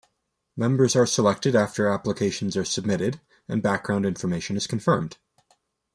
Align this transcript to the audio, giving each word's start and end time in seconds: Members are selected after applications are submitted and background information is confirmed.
Members 0.57 0.95
are 0.95 1.05
selected 1.05 1.55
after 1.55 1.87
applications 1.87 2.57
are 2.57 2.65
submitted 2.65 3.21
and 3.47 3.61
background 3.61 4.03
information 4.03 4.57
is 4.57 4.65
confirmed. 4.65 5.17